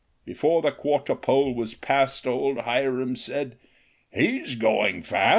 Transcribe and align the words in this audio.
Before 0.25 0.63
the 0.63 0.71
quarter 0.71 1.13
pole 1.13 1.53
was 1.53 1.75
past, 1.75 2.25
Old 2.25 2.61
Hiram 2.61 3.15
said," 3.15 3.59
He 4.11 4.43
's 4.43 4.55
going 4.55 5.03
fast." 5.03 5.29